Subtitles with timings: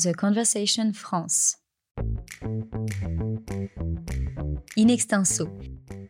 [0.00, 1.56] The Conversation France.
[4.78, 5.48] In extenso,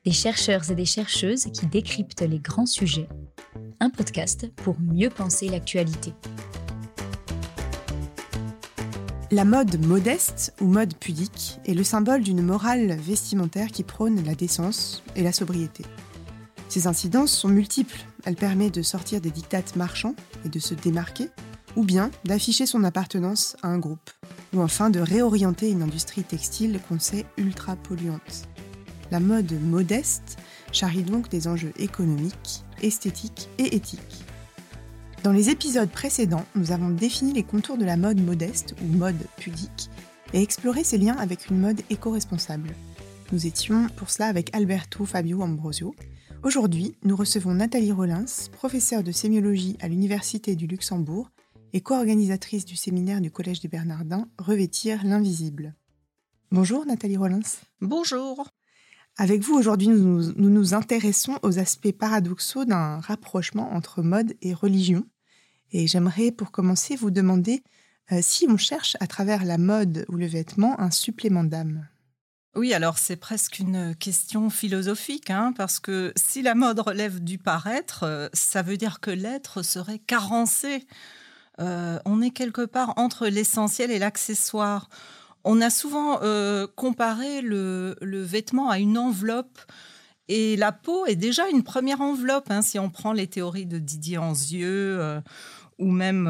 [0.04, 3.08] des chercheurs et des chercheuses qui décryptent les grands sujets.
[3.80, 6.12] Un podcast pour mieux penser l'actualité.
[9.30, 14.34] La mode modeste ou mode pudique est le symbole d'une morale vestimentaire qui prône la
[14.34, 15.82] décence et la sobriété.
[16.68, 18.04] Ces incidences sont multiples.
[18.26, 21.30] Elle permet de sortir des dictates marchands et de se démarquer,
[21.78, 24.10] ou bien d'afficher son appartenance à un groupe,
[24.52, 28.48] ou enfin de réorienter une industrie textile qu'on sait ultra polluante.
[29.12, 30.38] La mode modeste
[30.72, 34.24] charrie donc des enjeux économiques, esthétiques et éthiques.
[35.22, 39.26] Dans les épisodes précédents, nous avons défini les contours de la mode modeste ou mode
[39.36, 39.88] pudique
[40.32, 42.70] et exploré ses liens avec une mode éco-responsable.
[43.30, 45.94] Nous étions pour cela avec Alberto Fabio Ambrosio.
[46.42, 51.30] Aujourd'hui, nous recevons Nathalie Rollins, professeure de sémiologie à l'Université du Luxembourg
[51.72, 55.74] et co-organisatrice du séminaire du Collège des Bernardins Revêtir l'invisible.
[56.50, 57.40] Bonjour Nathalie Rollins.
[57.80, 58.48] Bonjour.
[59.16, 64.54] Avec vous aujourd'hui, nous, nous nous intéressons aux aspects paradoxaux d'un rapprochement entre mode et
[64.54, 65.04] religion.
[65.72, 67.62] Et j'aimerais pour commencer vous demander
[68.12, 71.88] euh, si on cherche à travers la mode ou le vêtement un supplément d'âme.
[72.54, 77.38] Oui, alors c'est presque une question philosophique, hein, parce que si la mode relève du
[77.38, 80.86] paraître, euh, ça veut dire que l'être serait carencé.
[81.60, 84.88] Euh, on est quelque part entre l'essentiel et l'accessoire.
[85.44, 89.58] On a souvent euh, comparé le, vêtement à une enveloppe.
[90.28, 93.78] Et la peau est déjà une première enveloppe, hein, si on prend les théories de
[93.78, 95.20] Didier Anzieux euh,
[95.78, 96.28] ou même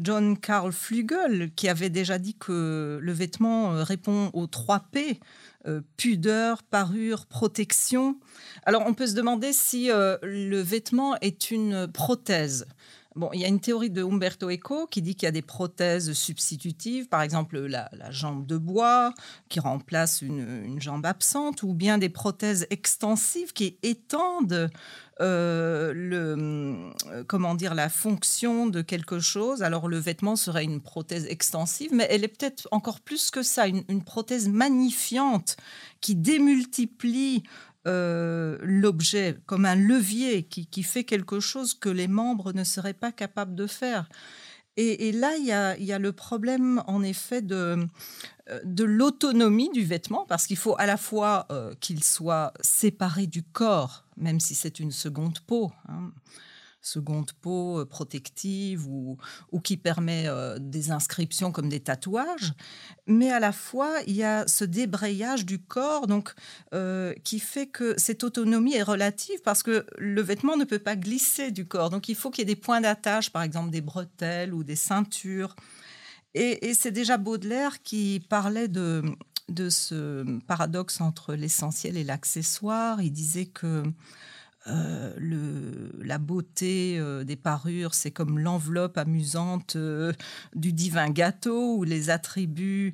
[0.00, 5.20] John Carl Flügel, qui avait déjà dit que le vêtement répond aux trois P,
[5.98, 8.18] pudeur, parure, protection.
[8.64, 12.64] Alors on peut se demander si le vêtement est une prothèse.
[13.18, 15.42] Bon, il y a une théorie de Umberto Eco qui dit qu'il y a des
[15.42, 19.12] prothèses substitutives, par exemple la, jambe de bois
[19.48, 24.70] qui remplace une, jambe absente, ou bien des prothèses extensives qui étendent
[25.20, 26.92] euh, euh,
[27.26, 29.64] comment dire, la fonction de quelque chose.
[29.64, 33.66] Alors le vêtement serait une prothèse extensive, mais elle est peut-être encore plus que ça,
[33.66, 35.56] une prothèse magnifiante
[36.00, 37.42] qui démultiplie
[37.88, 43.12] euh, l'objet comme un levier qui, fait quelque chose que les membres ne seraient pas
[43.12, 44.08] capables de faire.
[44.80, 47.84] Et, là, il y, a, le problème, en effet, de,
[48.48, 53.26] euh, de l'autonomie du vêtement, parce qu'il faut à la fois euh, qu'il soit séparé
[53.26, 55.72] du corps, même si c'est une seconde peau.
[55.88, 56.12] Hein
[56.80, 59.16] seconde peau euh, protective ou,
[59.52, 62.52] ou qui permet euh, des inscriptions comme des tatouages.
[63.06, 66.34] Mais à la fois, il y a ce débrayage du corps donc,
[66.74, 70.96] euh, qui fait que cette autonomie est relative parce que le vêtement ne peut pas
[70.96, 71.90] glisser du corps.
[71.90, 74.76] Donc il faut qu'il y ait des points d'attache, par exemple des bretelles ou des
[74.76, 75.54] ceintures.
[76.34, 79.02] Et, et c'est déjà Baudelaire qui parlait de,
[79.48, 83.00] de ce paradoxe entre l'essentiel et l'accessoire.
[83.02, 83.82] Il disait que
[84.70, 90.12] euh, la beauté euh, des parures, c'est comme l'enveloppe amusante euh,
[90.54, 92.92] du divin gâteau ou les attributs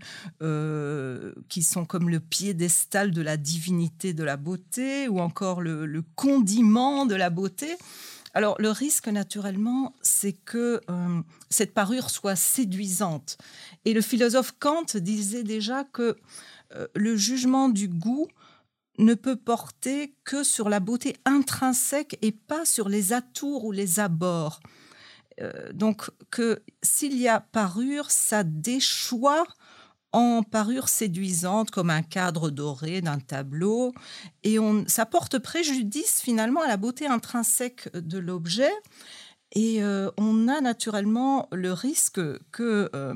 [1.49, 7.07] qui sont comme le piédestal de la divinité de la beauté ou encore le, condiment
[7.07, 7.77] de la beauté.
[8.35, 10.81] Alors le risque naturellement, c'est que
[11.51, 13.39] cette parure soit séduisante.
[13.85, 16.17] Et le philosophe Kant disait déjà que
[16.95, 18.29] le jugement du goût
[18.99, 24.01] ne peut porter que sur la beauté intrinsèque et pas sur les atours ou les
[24.01, 24.61] abords.
[25.41, 29.45] Euh, donc que s'il y a parure, ça déchoit
[30.13, 33.93] en parure séduisante comme un cadre doré d'un tableau
[34.45, 38.71] et on, ça porte préjudice finalement à la beauté intrinsèque de l'objet
[39.55, 42.21] et euh, on a naturellement le risque
[42.51, 43.15] que euh,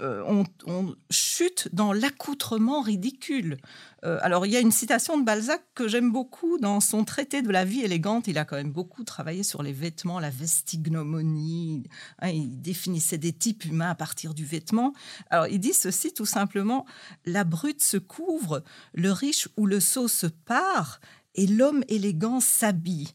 [0.00, 3.58] euh, on, chute dans l'accoutrement ridicule.
[4.02, 7.50] alors il y a une citation de Balzac que j'aime beaucoup dans son traité de
[7.50, 8.26] la vie élégante.
[8.26, 11.84] Il a quand même beaucoup travaillé sur les vêtements, la vestignomonie.
[12.18, 14.92] Hein, il définissait des types humains à partir du vêtement.
[15.30, 16.84] Alors il dit ceci tout simplement
[17.24, 21.00] la brute se couvre, le riche ou le sot se part,
[21.36, 23.08] et l'homme élégant s'habille.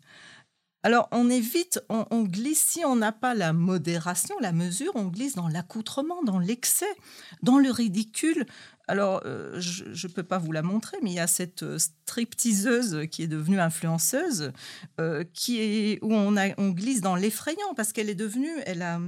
[0.82, 5.36] Alors, on évite, on, glisse, si on n'a pas la modération, la mesure, on glisse
[5.36, 6.88] dans l'accoutrement, dans l'excès,
[7.44, 8.46] dans le ridicule.
[8.88, 11.78] Alors, euh, je ne peux pas vous la montrer, mais il y a cette euh,
[11.78, 14.54] stripteaseuse qui est devenue influenceuse,
[15.02, 19.02] euh, qui est, où on, glisse dans l'effrayant, parce qu'elle est devenue, elle a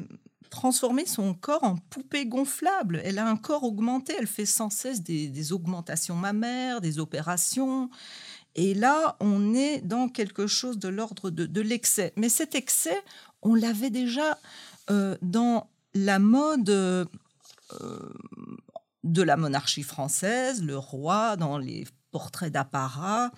[0.50, 3.02] transformé son corps en poupée gonflable.
[3.06, 7.90] Elle a un corps augmenté, elle fait sans cesse des augmentations mammaires, des opérations.
[8.56, 12.14] Et là, on est dans quelque chose de l'ordre de, l'excès.
[12.18, 13.02] Mais cet excès,
[13.42, 14.38] on l'avait déjà
[14.90, 17.06] euh, dans la mode euh,
[19.04, 23.32] de la monarchie française, le roi dans les portraits d'apparat,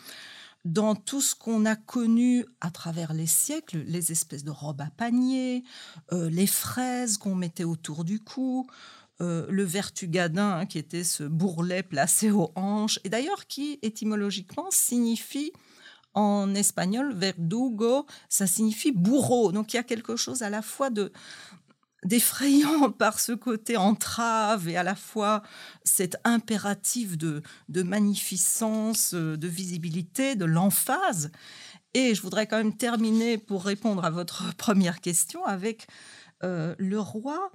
[0.66, 4.90] dans tout ce qu'on a connu à travers les siècles, les espèces de robes à
[4.96, 5.64] panier,
[6.12, 8.68] euh, les fraises qu'on mettait autour du cou,
[9.22, 14.68] euh, le vertugadin hein, qui était ce bourrelet placé aux hanches, et d'ailleurs qui étymologiquement
[14.72, 15.52] signifie
[16.14, 19.52] en espagnol verdugo, ça signifie bourreau.
[19.52, 21.12] Donc il y a quelque chose à la fois de
[22.06, 25.42] d'effrayant par ce côté entrave et à la fois
[25.84, 31.32] cet impératif de, magnificence, de visibilité, de l'emphase.
[31.94, 35.88] Et je voudrais quand même terminer pour répondre à votre première question avec
[36.44, 37.52] euh, le roi.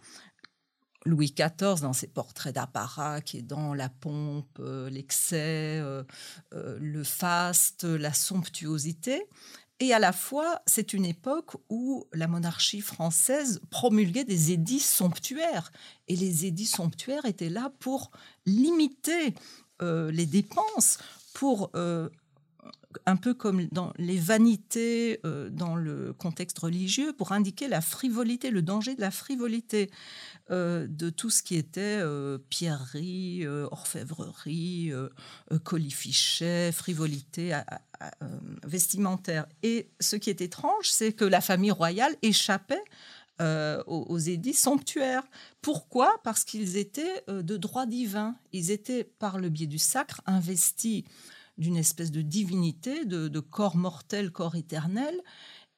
[1.05, 6.05] Louis XIV dans ses portraits d'apparat, qui est dans la pompe, euh, l'excès, euh,
[6.53, 9.25] le faste, la somptuosité.
[9.81, 15.71] Et à la fois, c'est une époque où la monarchie française promulguait des édits somptuaires.
[16.09, 18.11] Et les édits somptuaires étaient là pour
[18.45, 19.35] limiter
[19.81, 20.99] euh, les dépenses,
[21.33, 22.09] pour euh,
[23.07, 28.51] un peu comme dans les vanités euh, dans le contexte religieux, pour indiquer la frivolité,
[28.51, 29.91] le danger de la frivolité
[30.51, 34.93] euh, de tout ce qui était euh, pierrerie, orfèvrerie,
[35.65, 37.61] colifichet, frivolité
[38.65, 39.47] vestimentaire.
[39.63, 42.83] Et ce qui est étrange, c'est que la famille royale échappait
[43.41, 45.23] aux, aux, édits somptuaires.
[45.63, 46.21] Pourquoi?
[46.25, 48.35] Parce qu'ils étaient de droit divin.
[48.53, 51.05] Ils étaient, par le biais du sacre, investis
[51.59, 55.15] d'une espèce de divinité, de, corps mortel, corps éternel,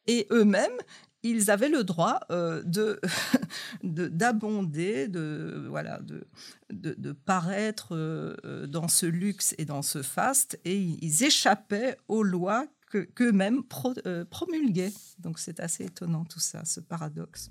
[0.06, 0.77] et eux-mêmes,
[1.23, 3.00] ils avaient le droit euh, de
[3.82, 6.27] d'abonder, de, voilà, de,
[6.71, 12.67] de, paraître euh, dans ce luxe et dans ce faste, et ils échappaient aux lois
[12.91, 13.62] qu'eux-mêmes
[14.06, 14.93] euh, promulguaient.
[15.19, 17.50] Donc c'est assez étonnant tout ça, ce paradoxe.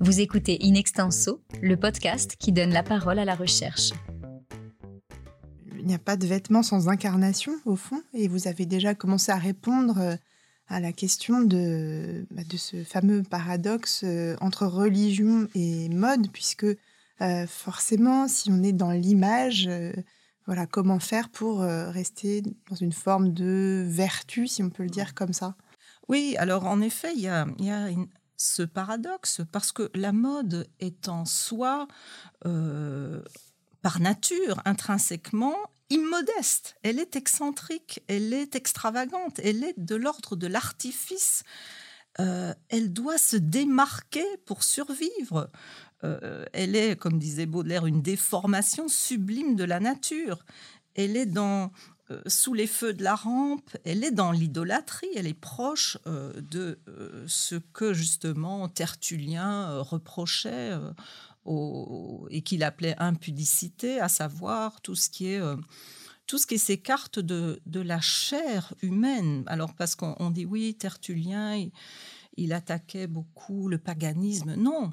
[0.00, 3.92] Vous écoutez In Extenso, le podcast qui donne la parole à la recherche
[5.88, 8.02] n'y a pas de vêtements sans incarnation, au fond.
[8.12, 10.16] Et vous avez déjà commencé à répondre euh,
[10.68, 16.66] à la question de, bah, de ce fameux paradoxe euh, entre religion et mode, puisque
[17.20, 19.68] euh, forcément, si on est dans l'image,
[20.46, 25.14] voilà, comment faire pour rester dans une forme de vertu, si on peut le dire
[25.14, 25.56] comme ça?
[26.08, 27.88] Oui, alors en effet, il y a, y a
[28.36, 31.88] ce paradoxe, parce que la mode est en soi
[33.82, 35.56] par nature, intrinsèquement,
[35.90, 36.76] immodeste.
[36.82, 41.44] Elle est excentrique, elle est extravagante, elle est de l'ordre de l'artifice.
[42.20, 45.50] Euh, elle doit se démarquer pour survivre.
[46.04, 50.44] Euh, elle est, comme disait Baudelaire, une déformation sublime de la nature.
[50.94, 51.70] Elle est dans,
[52.10, 56.80] euh, sous les feux de la rampe, elle est dans l'idolâtrie, elle est proche de
[57.26, 60.72] ce que justement Tertullien reprochait
[62.30, 65.56] et qu'il appelait impudicité, à savoir tout ce qui est euh,
[66.26, 69.44] tout ce qui s'écarte de, de la chair humaine.
[69.46, 71.68] Alors parce qu'on dit oui, Tertullien,
[72.36, 74.92] il, attaquait beaucoup le paganisme, non,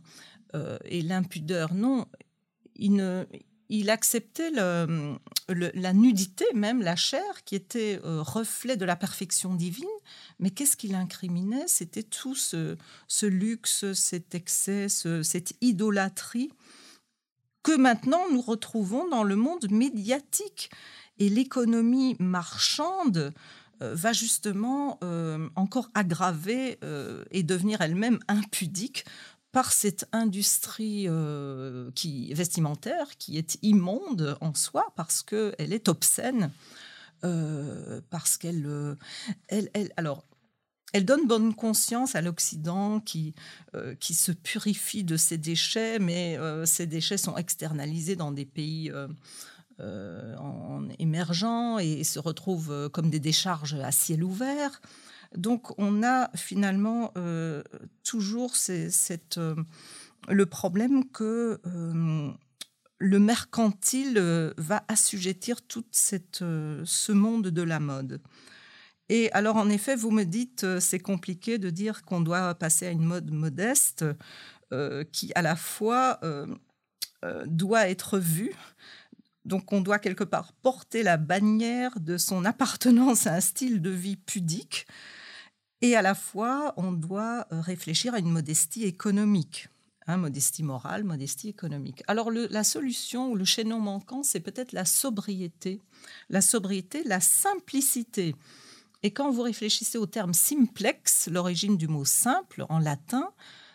[0.56, 2.06] euh, et l'impudeur, non.
[2.78, 3.26] Il ne,
[3.70, 9.86] il acceptait la nudité, même la chair, qui était euh, reflet de la perfection divine.
[10.40, 11.68] Mais qu'est-ce qu'il incriminait?
[11.68, 12.78] C'était tout ce,
[13.24, 16.52] luxe, cet excès, cette idolâtrie
[17.64, 20.70] que maintenant nous retrouvons dans le monde médiatique.
[21.18, 23.34] Et l'économie marchande
[23.82, 26.78] euh, va justement euh, encore aggraver
[27.32, 29.06] et devenir elle-même impudique
[29.56, 31.90] par cette industrie euh,
[32.32, 36.52] vestimentaire qui est immonde en soi parce qu'elle est obscène,
[37.24, 38.96] euh, parce qu'elle, euh,
[39.48, 40.26] elle, alors,
[40.92, 43.34] elle donne bonne conscience à l'Occident qui,
[44.02, 48.92] qui se purifie de ses déchets, mais ces déchets sont externalisés dans des pays
[49.80, 54.82] en, émergents et, et, se retrouvent comme des décharges à ciel ouvert.
[55.36, 57.64] Donc on a finalement euh,
[58.04, 59.56] toujours euh,
[60.28, 62.32] le problème que euh,
[62.98, 68.22] le mercantile va assujettir tout ce monde de la mode.
[69.10, 72.92] Et alors, en effet, vous me dites, c'est compliqué de dire qu'on doit passer à
[72.92, 74.06] une mode modeste
[75.12, 76.22] qui, à la fois,
[77.46, 78.56] doit être vue.
[79.46, 83.92] Donc, on doit quelque part porter la bannière de son appartenance à un style de
[83.92, 84.88] vie pudique,
[85.82, 89.70] et à la fois, on doit euh, réfléchir à une modestie économique.
[90.08, 92.04] Hein, modestie morale, modestie économique.
[92.06, 95.82] Alors la solution ou le chaînon manquant, c'est peut-être la sobriété.
[96.30, 98.36] La sobriété, la simplicité.
[99.02, 103.32] Et quand vous réfléchissez au terme simplex, l'origine du mot simple en latin,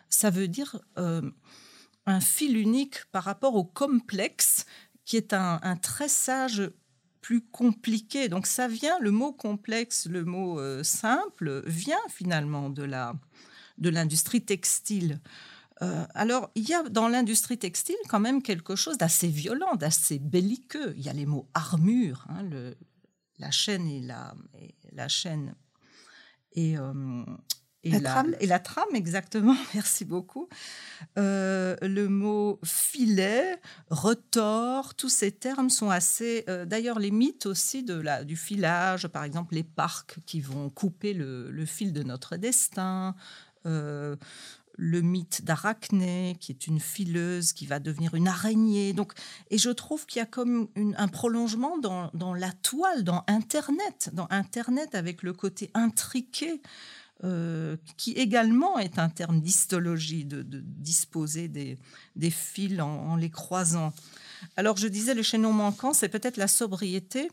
[0.09, 4.67] ça veut dire un fil unique par rapport au complexe,
[5.05, 6.71] qui est un, un tressage
[7.31, 8.29] plus compliqué.
[8.29, 13.15] Donc ça vient, le mot complexe, le mot simple, vient finalement de la
[13.79, 15.21] de l'industrie textile.
[15.83, 20.19] Euh, alors, il y a dans l'industrie textile quand même quelque chose d'assez violent, d'assez
[20.19, 20.93] belliqueux.
[20.97, 22.43] Il y a les mots armure, hein,
[23.39, 24.35] la chaîne et la,
[24.93, 25.55] la chaîne
[26.53, 27.25] et, euh,
[27.83, 28.37] et la, trame.
[28.41, 29.57] Et la trame, exactement.
[29.75, 30.49] Merci beaucoup.
[31.19, 33.59] Euh, le mot filet,
[33.89, 36.45] retors, tous ces termes sont assez.
[36.67, 41.15] D'ailleurs, les mythes aussi de la, du filage, par exemple, les parcs qui vont couper
[41.15, 43.15] le, le fil de notre destin,
[43.67, 44.17] euh,
[44.83, 48.95] le mythe d'Arachné, qui est une fileuse qui va devenir une araignée.
[48.95, 49.13] Donc,
[49.51, 54.27] et je trouve qu'il y a comme un prolongement dans, la toile, dans Internet, dans
[54.31, 56.63] Internet avec le côté intriqué,
[57.23, 61.77] euh, qui également est un terme d'histologie, de, disposer des,
[62.31, 63.93] fils en, les croisant.
[64.57, 67.31] Alors, je disais, le chaînon manquant, c'est peut-être la sobriété.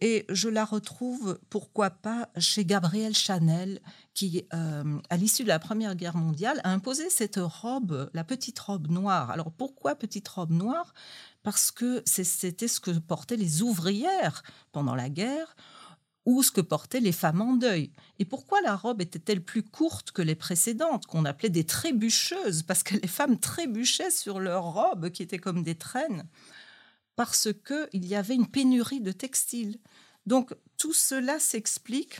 [0.00, 3.80] Et je la retrouve, pourquoi pas, chez Gabrielle Chanel,
[4.14, 8.58] qui, euh, à l'issue de la Première Guerre mondiale, a imposé cette robe, la petite
[8.60, 9.30] robe noire.
[9.30, 10.94] Alors pourquoi petite robe noire?
[11.42, 14.42] Parce que c'était ce que portaient les ouvrières
[14.72, 15.56] pendant la guerre
[16.28, 17.90] ou ce que portaient les femmes en deuil.
[18.18, 22.82] Et pourquoi la robe était-elle plus courte que les précédentes, qu'on appelait des trébucheuses Parce
[22.82, 26.26] que les femmes trébuchaient sur leurs robes, qui étaient comme des traînes?
[27.16, 29.78] Parce qu'il y avait une pénurie de textiles.
[30.26, 32.18] Donc tout cela s'explique.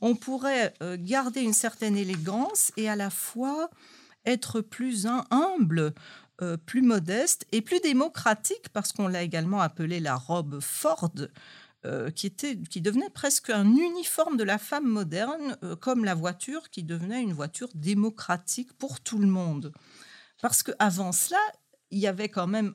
[0.00, 3.68] On pourrait euh, garder une certaine élégance et à la fois
[4.24, 5.92] être plus humble,
[6.40, 11.12] euh, plus modeste et plus démocratique, parce qu'on l'a également appelé la robe Ford,
[11.84, 16.70] euh, qui, était, qui devenait presque un uniforme de la femme moderne, comme la voiture
[16.70, 19.72] qui devenait une voiture démocratique pour tout le monde.
[20.42, 21.40] Parce qu'avant cela,
[21.90, 22.74] il y avait quand même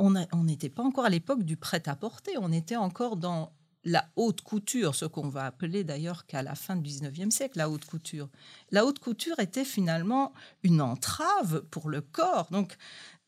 [0.00, 3.52] on n'était pas encore à l'époque du prêt-à-porter, on était encore dans
[3.84, 7.70] la haute couture, ce qu'on va appeler d'ailleurs qu'à la fin du 19e siècle, la
[7.70, 8.28] haute couture.
[8.70, 10.32] La haute couture était finalement
[10.62, 12.48] une entrave pour le corps.
[12.50, 12.76] Donc,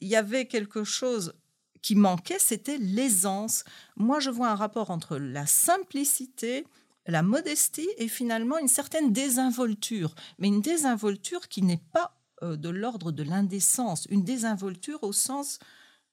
[0.00, 1.34] il y avait quelque chose
[1.82, 3.64] qui manquait, c'était l'aisance.
[3.96, 6.64] Moi, je vois un rapport entre la simplicité,
[7.06, 12.68] la modestie et finalement une certaine désinvolture, mais une désinvolture qui n'est pas euh, de
[12.68, 15.58] l'ordre de l'indécence, une désinvolture au sens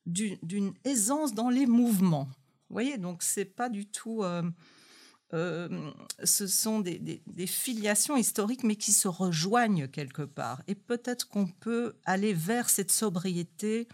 [0.05, 2.27] d'une aisance dans les mouvements.
[2.69, 4.23] Vous voyez, donc c'est pas du tout.
[4.23, 4.43] Euh,
[5.33, 5.91] euh,
[6.23, 10.63] ce sont des, filiations historiques, mais qui se rejoignent quelque part.
[10.67, 13.87] Et peut-être qu'on peut aller vers cette sobriété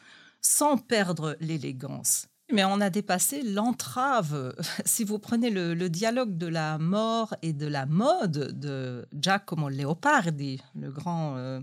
[0.45, 2.27] sans perdre l'élégance.
[2.51, 4.55] Mais on a dépassé l'entrave.
[4.85, 10.61] Si vous prenez le, dialogue de la mort et de la mode de Giacomo Leopardi,
[10.75, 11.59] le grand euh,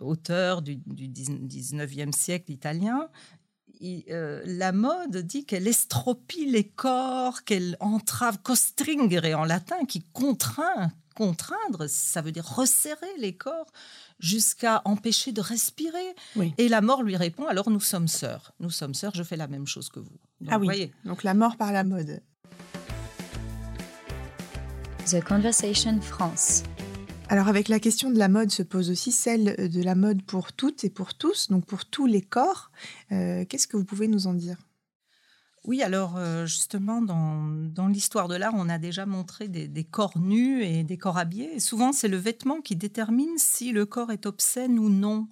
[0.00, 3.08] auteur du, du 19e siècle italien,
[4.10, 10.92] euh, la mode dit qu'elle estropie les corps, qu'elle entrave, costringere en latin, qui contraint,
[11.12, 13.66] contraindre, ça veut dire resserrer les corps
[14.18, 16.14] jusqu'à empêcher de respirer.
[16.58, 18.52] Et la mort lui répond, alors nous sommes sœurs.
[18.60, 20.18] Nous sommes sœurs, je fais la même chose que vous.
[20.48, 20.92] ah oui, voyez.
[21.04, 22.20] donc la mort par la mode.
[25.06, 26.62] The Conversation France.
[27.28, 30.52] Alors avec la question de la mode se pose aussi celle de la mode pour
[30.52, 32.70] toutes et pour tous, donc pour tous les corps.
[33.10, 34.58] Euh, qu'est-ce que vous pouvez nous en dire?
[35.64, 40.64] Oui, alors euh, justement, dans, l'histoire de l'art, on a déjà montré des, corps nus
[40.64, 41.60] et des corps habillés.
[41.60, 45.28] souvent, c'est le vêtement qui détermine si le corps est obscène ou non.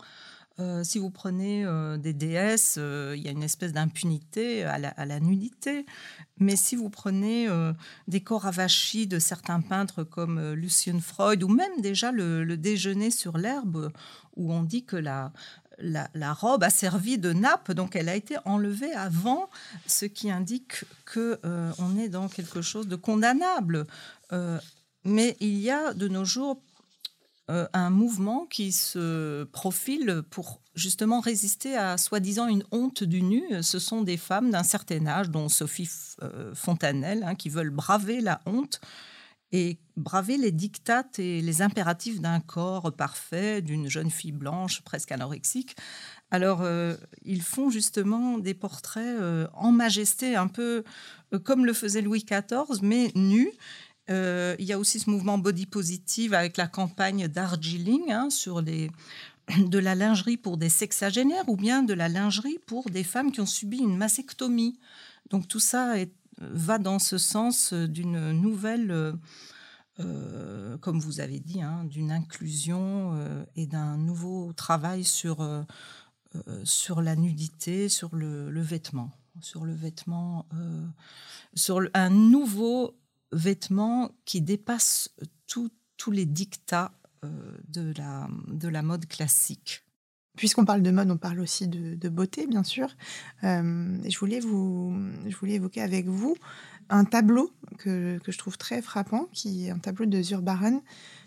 [0.61, 5.21] Euh, si vous prenez euh, des déesses, il y a une espèce d'impunité à la,
[5.21, 5.85] nudité.
[6.39, 7.49] Mais si vous prenez
[8.07, 13.37] des corps avachis de certains peintres comme Lucien Freud, ou même déjà le, déjeuner sur
[13.37, 13.91] l'herbe,
[14.37, 15.33] où on dit que la,
[15.81, 19.49] la, robe a servi de nappe, donc elle a été enlevée avant,
[19.87, 21.39] ce qui indique que
[21.79, 23.87] on est dans quelque chose de condamnable.
[25.05, 26.61] mais il y a de nos jours
[27.51, 33.43] euh, un mouvement qui se profile pour justement résister à soi-disant une honte du nu.
[33.63, 35.91] Ce sont des femmes d'un certain âge, dont Sophie
[36.23, 38.81] euh, Fontanelle, hein, qui veulent braver la honte
[39.53, 45.13] et braver les dictates et les impératifs d'un corps parfait, d'une jeune fille blanche, presque
[45.13, 45.77] anorexique.
[46.31, 49.19] Alors, euh, ils font justement des portraits
[49.53, 50.85] en majesté, un peu
[51.45, 53.53] comme le faisait Louis XIV, mais nus.
[54.11, 58.61] Euh, il y a aussi ce mouvement body positive avec la campagne Darjeeling hein, sur
[58.61, 58.91] les,
[59.59, 63.41] de la lingerie pour des sexagénaires ou bien de la lingerie pour des femmes qui
[63.41, 64.79] ont subi une mastectomie.
[65.31, 65.95] Donc tout ça
[66.41, 69.19] va dans ce sens d'une nouvelle
[70.81, 75.47] comme vous avez dit, hein, d'une inclusion et d'un nouveau travail sur,
[76.65, 79.11] sur la nudité, sur le, vêtement,
[79.43, 80.47] sur le vêtement,
[81.53, 82.99] sur un nouveau
[83.33, 85.11] vêtement qui dépasse
[85.47, 86.93] tous les dictats
[87.23, 89.83] de, la, de la mode classique.
[90.41, 92.89] Puisqu'on parle de mode, on parle aussi de, beauté, bien sûr.
[93.45, 94.97] Euh, je, voulais vous,
[95.29, 96.35] je voulais évoquer avec vous
[96.89, 100.81] un tableau que, que, je trouve très frappant, qui est un tableau de Zurbaran,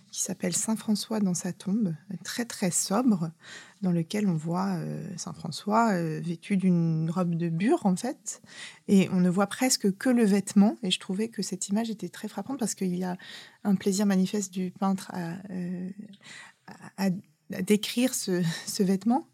[0.09, 1.93] qui s'appelle Saint François dans sa tombe,
[2.23, 3.29] très très sobre,
[3.83, 8.41] dans lequel on voit euh, Saint François euh, vêtu d'une robe de bure en fait,
[8.87, 10.75] et on ne voit presque que le vêtement.
[10.81, 13.15] Et je trouvais que cette image était très frappante parce qu'il y a
[13.63, 15.35] un plaisir manifeste du peintre à,
[16.97, 17.11] à
[17.49, 18.43] décrire ce,
[18.83, 19.27] vêtement.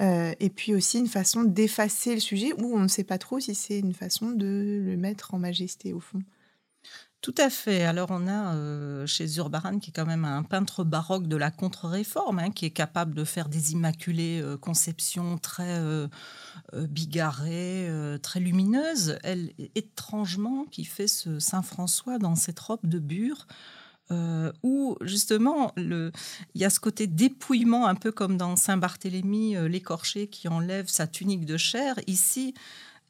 [0.00, 3.38] Euh, et puis aussi une façon d'effacer le sujet où on ne sait pas trop
[3.38, 6.22] si c'est une façon de le mettre en majesté au fond.
[7.20, 7.82] Tout à fait.
[7.82, 11.50] Alors on a euh, chez Zurbaran, qui est quand même un peintre baroque de la
[11.50, 15.82] contre-réforme, hein, qui est capable de faire des immaculées euh, conceptions très
[16.72, 17.90] bigarrées,
[18.22, 19.18] très lumineuses.
[19.24, 23.46] Elle, étrangement, qui fait ce Saint François dans cette robe de bure
[24.10, 26.12] euh, où justement il
[26.54, 31.06] y a ce côté dépouillement, un peu comme dans Saint-Barthélemy, euh, l'écorché qui enlève sa
[31.06, 31.94] tunique de chair.
[32.06, 32.54] Ici,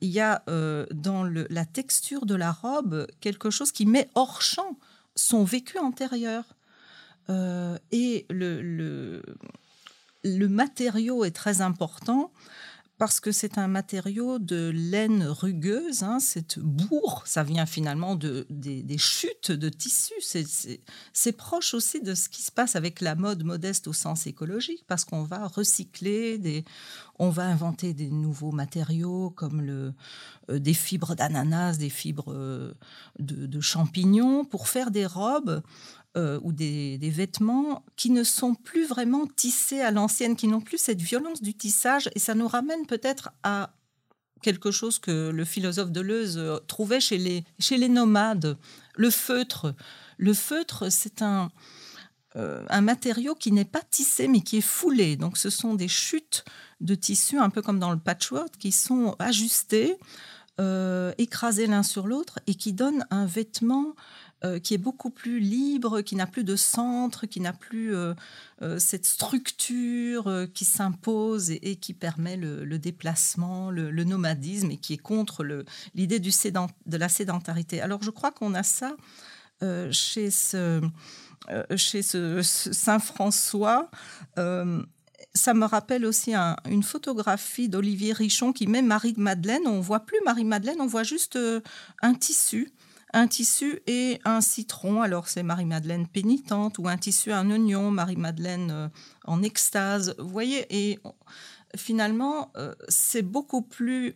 [0.00, 4.42] il y a euh, dans la texture de la robe quelque chose qui met hors
[4.42, 4.76] champ
[5.14, 6.44] son vécu antérieur.
[7.28, 9.22] et le,
[10.24, 12.32] matériau est très important
[12.98, 16.02] parce que c'est un matériau de laine rugueuse.
[16.02, 20.14] Hein, cette bourre, ça vient finalement de, des, chutes de tissus.
[21.12, 24.84] C'est proche aussi de ce qui se passe avec la mode modeste au sens écologique,
[24.88, 26.64] parce qu'on va recycler, des,
[27.20, 29.60] on va inventer des nouveaux matériaux comme
[30.50, 32.74] euh, des fibres d'ananas, des fibres euh,
[33.20, 35.62] de, champignons, pour faire des robes
[36.18, 40.78] euh, ou des, vêtements qui ne sont plus vraiment tissés à l'ancienne, qui n'ont plus
[40.78, 42.10] cette violence du tissage.
[42.16, 43.70] Et ça nous ramène peut-être à
[44.42, 48.58] quelque chose que le philosophe Deleuze euh, trouvait chez les, nomades,
[48.96, 49.76] le feutre.
[50.16, 51.52] Le feutre, c'est un,
[52.34, 55.14] euh, un matériau qui n'est pas tissé, mais qui est foulé.
[55.14, 56.44] Donc ce sont des chutes
[56.80, 59.96] de tissu, un peu comme dans le patchwork, qui sont ajustées,
[61.18, 63.94] écrasées l'un sur l'autre, et qui donnent un vêtement
[64.44, 68.14] euh, qui est beaucoup plus libre, qui n'a plus de centre, qui n'a plus euh,
[68.62, 74.98] euh, cette structure qui s'impose et, qui permet le, déplacement, le, nomadisme et qui est
[74.98, 75.44] contre
[75.96, 77.80] l'idée de la sédentarité.
[77.80, 78.96] Alors je crois qu'on a ça
[79.90, 80.80] chez ce,
[82.42, 83.90] Saint François
[85.34, 89.66] ça me rappelle aussi une photographie d'Olivier Richon qui met Marie-Madeleine.
[89.66, 91.38] On voit plus Marie-Madeleine, on voit juste
[92.02, 92.72] un tissu
[93.12, 95.02] un tissu et un citron.
[95.02, 98.88] Alors c'est Marie-Madeleine pénitente ou un tissu, un oignon, Marie-Madeleine euh,
[99.24, 100.14] en extase.
[100.18, 100.98] Vous voyez, et
[101.76, 104.14] finalement, euh, c'est beaucoup plus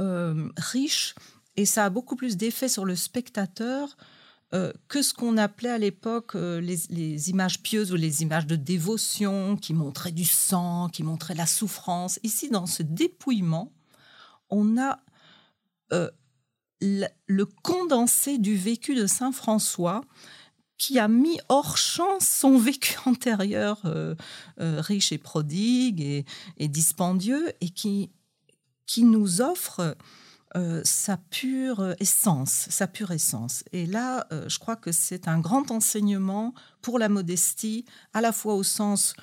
[0.00, 1.14] euh, riche
[1.56, 3.96] et ça a beaucoup plus d'effet sur le spectateur
[4.88, 9.56] que ce qu'on appelait à l'époque les, les, images pieuses ou les images de dévotion
[9.56, 12.20] qui montraient du sang, qui montraient la souffrance.
[12.22, 13.72] Ici, dans ce dépouillement,
[14.50, 15.00] on a
[16.82, 20.02] le condensé du vécu de Saint François
[20.82, 24.16] qui a mis hors champ son vécu antérieur euh,
[24.60, 26.02] euh, riche et prodigue
[26.58, 28.10] et, dispendieux et qui,
[28.86, 29.96] qui nous offre
[30.56, 33.62] euh, sa pure essence, sa pure essence.
[33.72, 38.54] Et là, je crois que c'est un grand enseignement pour la modestie, à la fois
[38.54, 39.14] au sens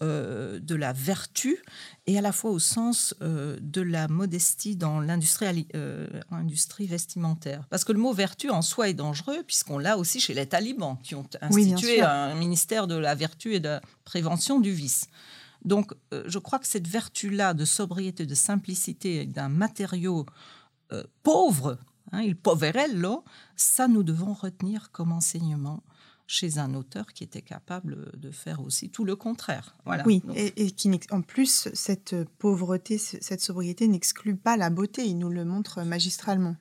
[0.00, 1.60] euh, de la vertu
[2.06, 6.06] et à la fois au sens euh, de la modestie dans l'industrie euh,
[6.86, 7.66] vestimentaire.
[7.68, 10.98] Parce que le mot vertu en soi est dangereux, puisqu'on l'a aussi chez les talibans,
[11.02, 15.08] qui ont institué un ministère de la vertu et de la prévention du vice.
[15.64, 20.26] Donc, je crois que cette vertu-là de sobriété, de simplicité, d'un matériau
[21.24, 21.76] pauvre,
[22.12, 23.24] hein, il poverello,
[23.56, 25.82] ça nous devons retenir comme enseignement
[26.28, 29.74] chez un auteur qui était capable de faire aussi tout le contraire.
[29.86, 30.04] Voilà.
[30.06, 35.30] Oui, et, qui en plus, cette pauvreté, cette sobriété n'exclut pas la beauté, il nous
[35.30, 36.56] le montre magistralement.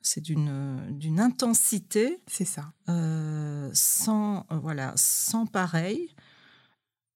[0.00, 2.22] C'est d'une intensité.
[2.26, 2.72] C'est ça.
[2.88, 6.10] Euh, sans, euh, voilà, sans pareil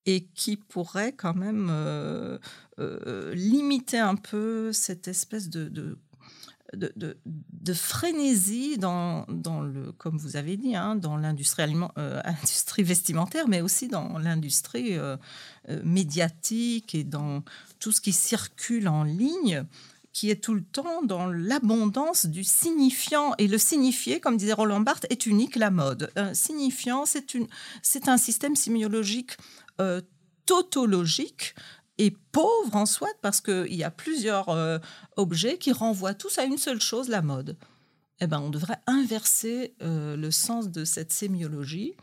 [0.05, 2.39] et qui pourrait quand même euh,
[3.33, 5.99] limiter un peu cette espèce de de,
[7.73, 11.63] frénésie dans, le, comme vous avez dit, hein, dans l'industrie
[11.97, 12.21] euh,
[12.79, 15.17] vestimentaire, mais aussi dans l'industrie euh,
[15.69, 17.43] euh, médiatique et dans
[17.79, 19.63] tout ce qui circule en ligne,
[20.13, 23.33] qui est tout le temps dans l'abondance du signifiant.
[23.37, 26.11] Et le signifié, comme disait Roland Barthes, est unique la mode.
[26.15, 29.37] Un signifiant, c'est un système sémiologique
[30.45, 31.53] tautologique
[31.99, 34.79] et pauvre en soi parce qu'il y a plusieurs euh,
[35.17, 37.55] objets qui renvoient tous à une seule chose, la mode.
[38.21, 41.93] Eh ben, on devrait inverser euh, le sens de cette sémiologie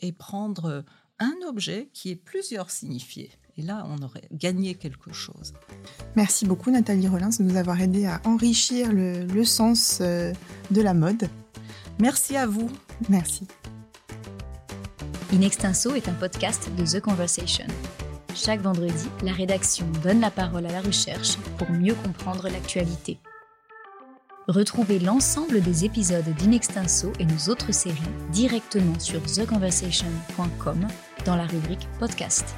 [0.00, 0.84] et prendre
[1.18, 3.30] un objet qui est plusieurs signifiés.
[3.56, 5.52] Et là, on aurait gagné quelque chose.
[6.16, 10.32] Merci beaucoup Nathalie Rollins de nous avoir aidé à enrichir le, sens euh,
[10.70, 11.28] de la mode.
[12.00, 12.70] Merci à vous.
[13.08, 13.46] Merci.
[15.32, 17.66] In Extenso est un podcast de The Conversation.
[18.34, 23.18] Chaque vendredi, la rédaction donne la parole à la recherche pour mieux comprendre l'actualité.
[24.48, 27.96] Retrouvez l'ensemble des épisodes d'Inextenso et nos autres séries
[28.30, 30.86] directement sur theconversation.com
[31.24, 32.56] dans la rubrique podcast.